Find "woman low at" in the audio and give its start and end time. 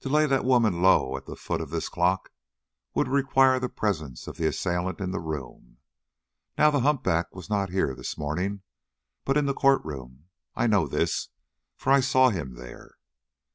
0.44-1.24